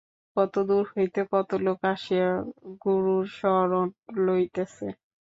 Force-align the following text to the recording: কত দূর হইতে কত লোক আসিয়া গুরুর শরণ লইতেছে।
কত 0.37 0.53
দূর 0.69 0.85
হইতে 0.93 1.21
কত 1.31 1.49
লোক 1.65 1.79
আসিয়া 1.93 2.29
গুরুর 2.83 3.25
শরণ 3.37 3.87
লইতেছে। 4.25 4.87